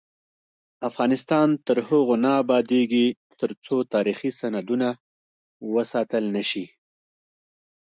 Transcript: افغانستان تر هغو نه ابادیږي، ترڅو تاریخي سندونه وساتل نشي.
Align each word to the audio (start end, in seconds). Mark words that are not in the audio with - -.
افغانستان 0.89 1.47
تر 1.67 1.77
هغو 1.87 2.15
نه 2.23 2.31
ابادیږي، 2.43 3.07
ترڅو 3.39 3.75
تاریخي 3.93 4.29
سندونه 4.39 4.89
وساتل 5.73 6.23
نشي. 6.35 6.65